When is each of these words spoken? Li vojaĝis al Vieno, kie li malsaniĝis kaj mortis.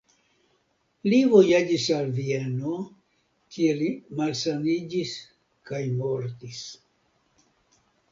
Li 1.11 1.17
vojaĝis 1.33 1.83
al 1.97 2.07
Vieno, 2.15 2.73
kie 3.57 3.75
li 3.81 3.89
malsaniĝis 4.21 5.13
kaj 5.71 5.83
mortis. 5.99 6.63